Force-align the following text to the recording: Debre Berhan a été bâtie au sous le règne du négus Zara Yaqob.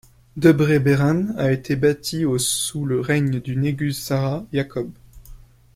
Debre 0.35 0.79
Berhan 0.79 1.27
a 1.37 1.51
été 1.51 1.75
bâtie 1.75 2.25
au 2.25 2.39
sous 2.39 2.85
le 2.85 3.01
règne 3.01 3.39
du 3.39 3.55
négus 3.55 4.07
Zara 4.07 4.47
Yaqob. 4.51 4.89